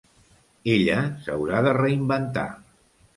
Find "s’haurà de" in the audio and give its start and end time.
1.25-1.73